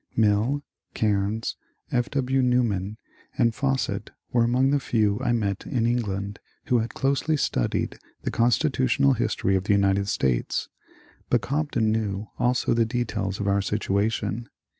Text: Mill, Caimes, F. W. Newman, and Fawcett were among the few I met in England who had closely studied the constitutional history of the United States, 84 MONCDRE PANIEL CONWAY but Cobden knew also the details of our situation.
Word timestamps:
Mill, 0.15 0.63
Caimes, 0.95 1.55
F. 1.91 2.09
W. 2.09 2.41
Newman, 2.41 2.97
and 3.37 3.53
Fawcett 3.53 4.09
were 4.33 4.43
among 4.43 4.71
the 4.71 4.79
few 4.79 5.19
I 5.19 5.31
met 5.31 5.67
in 5.67 5.85
England 5.85 6.39
who 6.65 6.79
had 6.79 6.95
closely 6.95 7.37
studied 7.37 7.99
the 8.23 8.31
constitutional 8.31 9.13
history 9.13 9.55
of 9.55 9.65
the 9.65 9.73
United 9.73 10.07
States, 10.07 10.69
84 11.31 11.31
MONCDRE 11.31 11.47
PANIEL 11.47 11.49
CONWAY 11.51 11.67
but 11.67 11.75
Cobden 11.75 11.91
knew 12.17 12.27
also 12.39 12.73
the 12.73 12.83
details 12.83 13.39
of 13.39 13.47
our 13.47 13.61
situation. 13.61 14.49